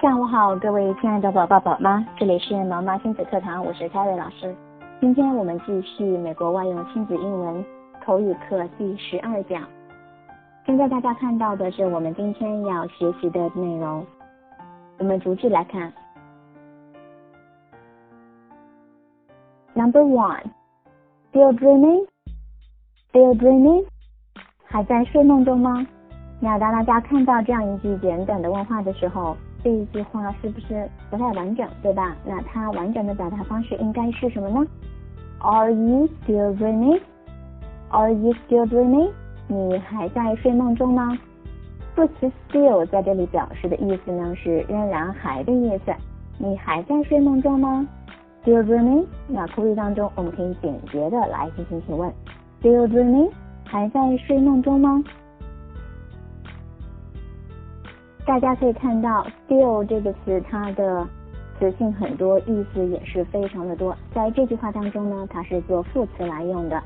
[0.00, 4.54] 下午好，各位亲爱的宝宝宝妈，这里是毛妈亲子课堂，我是凯瑞老师。
[5.00, 7.64] 今天我们继续美国外用亲子英文
[8.06, 9.64] 口语课第十二讲。
[10.64, 14.06] 现在大家看到的是我们今天要学习的内容，
[14.98, 15.92] 我们逐句来看。
[19.74, 20.44] Number one,
[21.32, 22.06] still dreaming?
[23.10, 23.84] Still dreaming?
[24.64, 25.84] 还在睡梦中吗？
[26.38, 32.16] 那当大家看到这样一句简短的问话的时候，这一句话是不是不太完整，对吧？
[32.24, 34.66] 那它完整的表达方式应该是什么呢
[35.40, 37.00] ？Are you still dreaming?
[37.90, 39.10] Are you still dreaming?
[39.48, 41.18] 你还在睡梦中吗？
[41.94, 45.92] 副词 still 在这里表示的意思呢是仍然还的意思。
[46.38, 47.84] 你还在睡梦中吗
[48.44, 49.06] ？Still dreaming？
[49.26, 52.12] 那口语当中我们可以简洁的来进行提问
[52.62, 53.30] ：Still dreaming？
[53.64, 55.02] 还在睡梦中吗？
[58.28, 61.08] 大家可以看到，still 这个词，它的
[61.58, 63.96] 词性很多，意思也是非常的多。
[64.12, 66.78] 在这句话当中呢，它是做副词来用的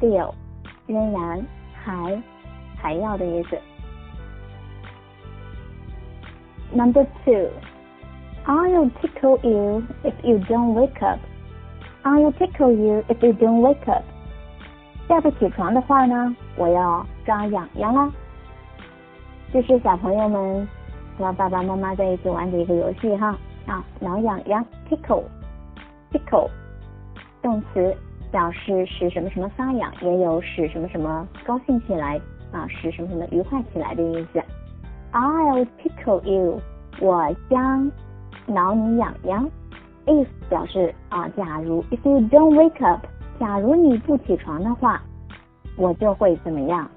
[0.00, 0.32] ，still
[0.86, 2.22] 仍然还
[2.74, 3.58] 还要的意思。
[6.74, 7.50] Number two,
[8.46, 11.18] I'll tickle you if you don't wake up.
[12.02, 14.04] I'll tickle you if you don't wake up.
[15.06, 18.10] 再不起床的话呢，我要抓痒痒啦。
[19.52, 20.66] 这是小朋友们
[21.18, 23.36] 和爸爸妈妈在一起玩的一个游戏哈
[23.66, 26.48] 啊，挠痒痒，tickle，tickle，
[27.42, 27.94] 动词
[28.30, 32.18] 表示使什么什么发痒，也有使什么什么高兴起来
[32.50, 34.42] 啊，使什么什么愉快起来的意思。
[35.12, 36.58] I'll tickle you，
[36.98, 37.92] 我将
[38.46, 39.50] 挠你痒痒。
[40.06, 43.04] If 表示啊，假如，If you don't wake up，
[43.38, 45.02] 假如你不起床的话，
[45.76, 46.90] 我就会怎么样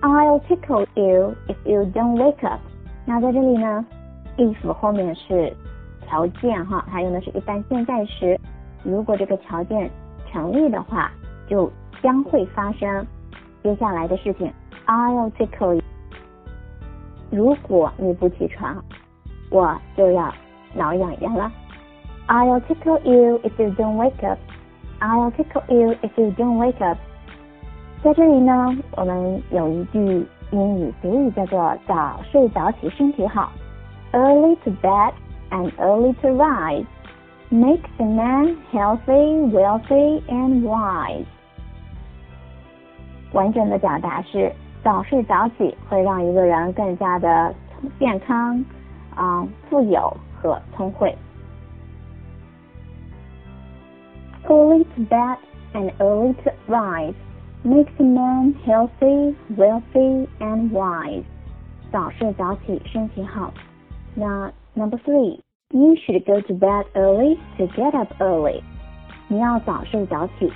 [0.00, 2.60] ？I'll tickle you if you don't wake up。
[3.04, 3.84] 那在这里呢
[4.36, 5.54] ，if 后面是
[6.06, 8.38] 条件哈，它用的是一般现在时。
[8.82, 9.90] 如果这个条件
[10.30, 11.10] 成立的话，
[11.48, 11.70] 就
[12.02, 13.06] 将会发生
[13.62, 14.50] 接下来的事情。
[14.86, 15.82] I'll tickle you。
[17.30, 18.82] 如果你不起床，
[19.50, 20.32] 我就要
[20.74, 21.52] 挠痒痒了。
[22.26, 24.38] I'll tickle you if you don't wake up。
[25.00, 26.98] I'll tickle you if you don't wake up。
[28.02, 33.52] 在这里呢，我们有一句英语俗语叫做“早睡早起身体好
[34.12, 35.12] ”，Early to bed
[35.50, 36.86] and early to rise
[37.50, 41.26] makes a man healthy, wealthy and wise。
[43.32, 44.50] 完整的表达是：
[44.82, 47.54] 早睡早起会让一个人更加的
[47.98, 48.64] 健康、
[49.14, 51.14] 啊富有和聪慧。
[54.48, 55.36] Early to bed
[55.74, 57.12] and early to rise。
[57.63, 61.23] makes a man healthy, wealthy, and wise.
[61.91, 63.53] 早睡早起，身体好。
[64.13, 65.39] 那 number three,
[65.69, 68.61] you should go to bed early to get up early.
[69.27, 70.51] 你要早睡早起。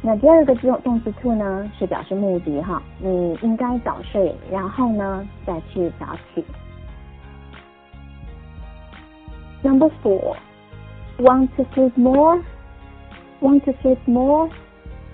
[0.00, 6.44] 那第二个动动词 to 呢，是表示目的哈，你应该早睡，然后呢再去早起。
[9.62, 10.36] Number four,
[11.18, 12.42] want to sleep more?
[13.40, 14.50] Want to sleep more?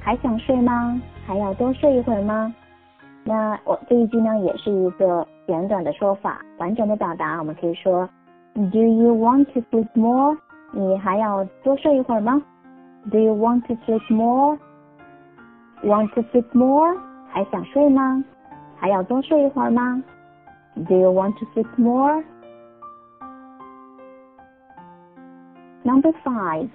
[0.02, 1.00] 还想睡吗？
[1.26, 2.54] 还要多睡一会儿吗？
[3.24, 8.08] 那我这一句呢，也是一个简短的说法，完整的表达我们可以说：
[8.54, 10.38] Do you want to sleep more？
[10.72, 12.42] 你还要多睡一会儿吗？
[13.10, 16.96] Do you want to sleep more？Want to sleep more？
[17.28, 18.24] 还想睡吗？
[18.76, 20.02] 还要多睡一会儿吗？
[20.74, 21.66] Do you want to sleep
[25.84, 26.68] more？Number five.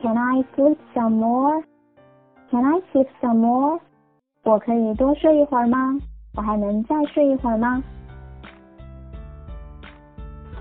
[0.00, 1.64] Can I sleep some more?
[2.53, 3.79] Can I sleep some more？
[4.43, 5.97] 我可以多睡一会儿吗？
[6.35, 7.81] 我还能再睡一会儿吗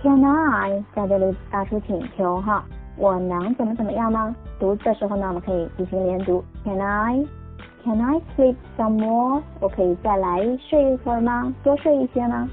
[0.00, 2.64] ？Can I 在这里发出请求哈，
[2.97, 4.34] 我能怎么怎么样吗？
[4.58, 6.42] 读的时候呢，我们可以进行连读。
[6.64, 9.42] Can I？Can I sleep some more？
[9.60, 11.54] 我可以再来睡一会儿吗？
[11.62, 12.48] 多睡一些吗？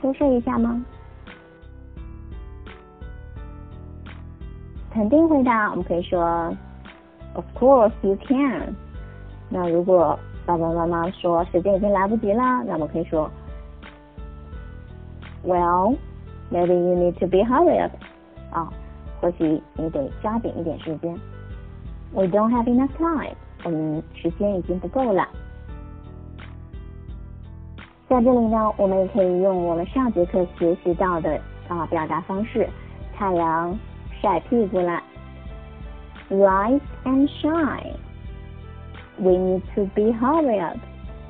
[0.00, 0.84] 多睡一下吗？
[4.92, 6.56] 肯定回答，我们可以说。
[7.34, 8.74] Of course you can。
[9.48, 13.30] 那如果爸爸妈妈说时间已经来不及了，那么可以说
[15.44, 15.96] ，Well,
[16.50, 17.92] maybe you need to be hurry up。
[18.50, 18.72] 啊，
[19.20, 21.18] 或许你得抓紧一点时间。
[22.12, 23.34] We don't have enough time。
[23.64, 25.26] 我们时间已经不够了。
[28.08, 32.68] 在这里呢，我们也可以用我们上节课学习到的啊表达方式，
[33.16, 33.78] 太阳
[34.20, 35.02] 晒屁股了。
[36.31, 37.97] rise and shine.
[39.19, 40.77] We need to be hurry up.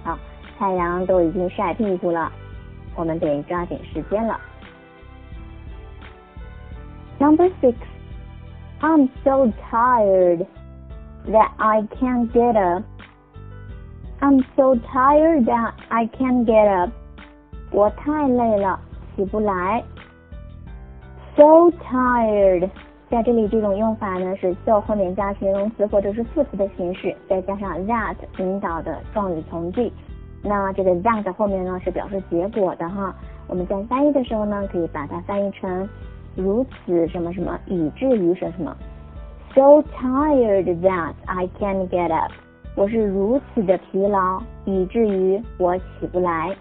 [0.04, 0.18] 好，
[0.58, 2.32] 太阳都已经晒屁股了，
[2.96, 4.40] 我们得抓紧时间了。
[7.20, 7.76] Number six,
[8.82, 10.46] I'm so tired
[11.28, 12.84] that I can't get up.
[14.20, 16.92] I'm so tired that I can't get up.
[17.72, 18.80] 我太累了，
[19.16, 19.84] 起不来。
[21.36, 22.70] So tired，
[23.13, 29.93] 在这里这种用法呢是 so 后面加形容词或者是副词的形式，再加上 that 引导的状语从句。
[30.43, 33.15] 那这个 that 后面呢是表示结果的哈。
[33.49, 35.87] 我们在翻译的时候呢，可以把它翻译成
[36.35, 38.75] 如此什么什么，以至于什么什么。
[39.55, 42.33] So tired that I can't get up，
[42.75, 46.57] 我是如此的疲劳，以至于我起不来。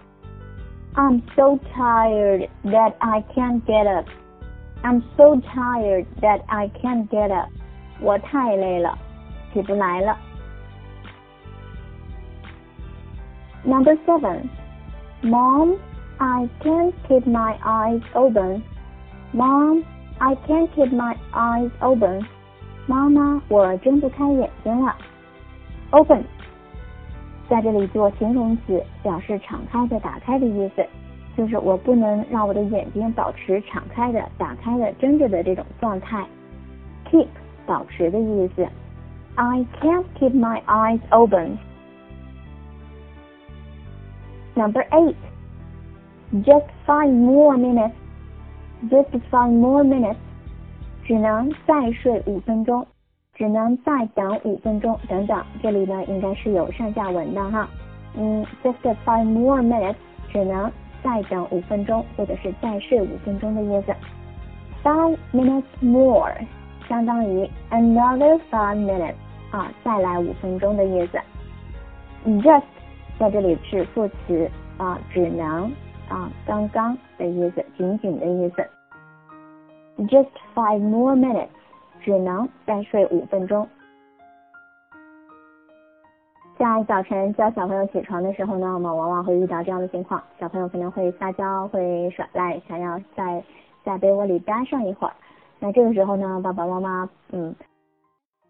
[0.94, 4.04] I'm so tired that I can't get up.
[4.83, 7.49] I'm so tired that I can't get up.
[7.99, 8.97] 我太累了，
[9.53, 10.17] 起不来了。
[13.65, 14.49] Number seven,
[15.23, 15.77] Mom,
[16.17, 18.61] I can't keep my eyes open.
[19.33, 19.83] Mom,
[20.19, 22.25] I can't keep my eyes open.
[22.85, 24.95] 妈妈，我睁不开眼睛了。
[25.91, 26.23] Open
[27.49, 30.85] 在这里做形容词，表示敞开的、打开的意思，
[31.35, 36.25] 就是我不能让我的眼睛保持敞开的、打开的、睁着的这种状态。
[37.11, 37.27] Keep
[37.65, 38.67] 保持的意思。
[39.35, 41.57] I can't keep my eyes open.
[44.55, 45.15] Number eight.
[46.43, 47.93] Just five more minutes.
[48.89, 50.17] Just five more minutes.
[51.05, 52.85] 只能再睡五分钟，
[53.35, 55.41] 只能再等五分钟，等等。
[55.61, 57.69] 这里呢应该是有上下文的哈。
[58.15, 59.95] 嗯，just five more minutes，
[60.29, 60.71] 只能
[61.02, 63.94] 再等五分钟，或者是再睡五分钟的意思。
[64.82, 66.34] Five minutes more
[66.88, 69.14] 相当于 another five minutes
[69.50, 71.18] 啊，再来五分钟的意思。
[72.24, 72.62] Just
[73.18, 75.72] 在这里是副词啊，只能
[76.08, 78.68] 啊，刚刚的意思，仅仅的意思。
[80.08, 81.48] Just five more minutes，
[82.00, 83.68] 只能再睡五分钟。
[86.58, 93.42] 在早晨教小朋友起床的时候呢，我们往往会遇到这样的情况：小朋友可能会撒娇，会耍赖，想要在
[93.84, 95.14] 在被窝里待上一会儿。
[95.58, 97.54] 那这个时候呢，爸爸妈妈嗯，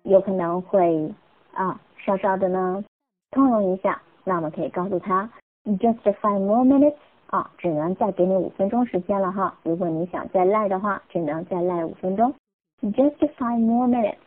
[0.02, 1.14] 有可能会
[1.54, 2.84] 啊，稍稍的呢，
[3.30, 4.00] 通融一下。
[4.24, 5.30] 那我们可以告诉他
[5.64, 6.96] ：Just five more minutes。
[7.28, 9.54] 啊，只能再给你五分钟时间了哈。
[9.62, 12.34] 如果你想再赖的话，只能再赖五分钟。
[12.82, 14.18] Just five more minutes。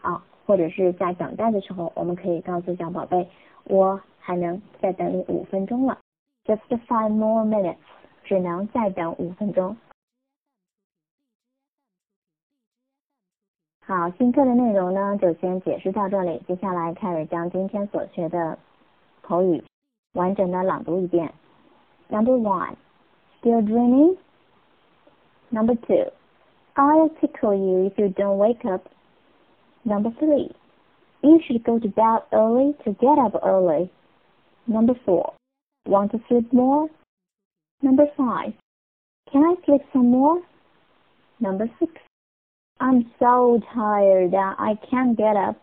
[0.00, 3.28] 啊，或者是在等待的时候，我们可以告诉小宝贝，
[3.64, 5.98] 我还能再等你五分钟了。
[6.44, 7.76] Just five more minutes。
[8.28, 9.76] 只能再等五分钟。
[13.84, 16.42] 好，新课的内容呢，就先解释到这里。
[16.48, 18.58] 接下来开始将今天所学的
[19.20, 19.62] 口语
[20.14, 21.32] 完整的朗读一遍。
[22.08, 22.74] Number one,
[23.40, 24.16] still dreaming?
[25.50, 26.10] Number two,
[26.74, 28.88] I'll tickle you if you don't wake up.
[29.86, 30.50] Number three,
[31.22, 33.88] you should go to bed early to get up early.
[34.66, 35.32] Number four,
[35.86, 36.88] want to sleep more?
[37.82, 38.52] Number five,
[39.30, 40.42] can I sleep some more?
[41.38, 41.92] Number six,
[42.80, 45.56] I'm so tired that I can't get up.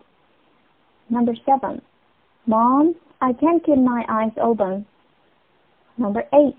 [1.10, 1.82] Number seven,
[2.46, 4.86] Mom, I can't keep my eyes open.
[5.98, 6.56] Number eight,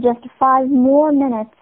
[0.00, 1.57] just five more minutes.